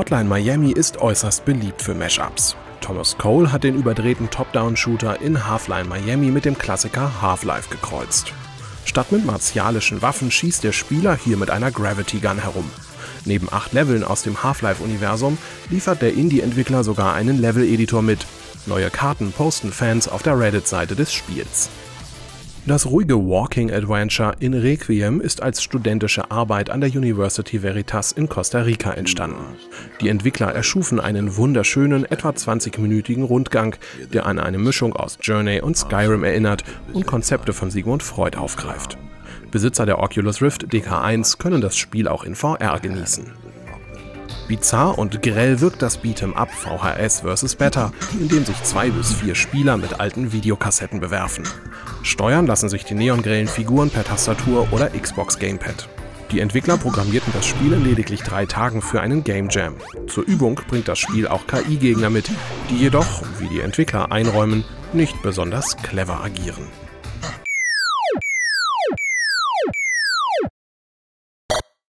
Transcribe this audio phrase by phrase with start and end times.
[0.00, 2.56] Hotline Miami ist äußerst beliebt für Mashups.
[2.80, 8.32] Thomas Cole hat den überdrehten Top-Down-Shooter in Half-Line Miami mit dem Klassiker Half-Life gekreuzt.
[8.86, 12.70] Statt mit martialischen Waffen schießt der Spieler hier mit einer Gravity Gun herum.
[13.26, 15.36] Neben acht Leveln aus dem Half-Life-Universum
[15.68, 18.26] liefert der Indie-Entwickler sogar einen Level-Editor mit.
[18.64, 21.68] Neue Karten posten Fans auf der Reddit-Seite des Spiels.
[22.66, 28.28] Das ruhige Walking Adventure in Requiem ist als studentische Arbeit an der University Veritas in
[28.28, 29.56] Costa Rica entstanden.
[30.00, 33.76] Die Entwickler erschufen einen wunderschönen, etwa 20-minütigen Rundgang,
[34.12, 38.98] der an eine Mischung aus Journey und Skyrim erinnert und Konzepte von Sigmund Freud aufgreift.
[39.50, 43.49] Besitzer der Oculus Rift DK1 können das Spiel auch in VR genießen.
[44.50, 47.54] Bizarr und grell wirkt das Beat'em Up VHS vs.
[47.54, 51.44] Better, in dem sich zwei bis vier Spieler mit alten Videokassetten bewerfen.
[52.02, 55.88] Steuern lassen sich die neongrellen Figuren per Tastatur oder Xbox Gamepad.
[56.32, 59.76] Die Entwickler programmierten das Spiel in lediglich drei Tagen für einen Game Jam.
[60.08, 62.28] Zur Übung bringt das Spiel auch KI-Gegner mit,
[62.70, 66.66] die jedoch, wie die Entwickler einräumen, nicht besonders clever agieren.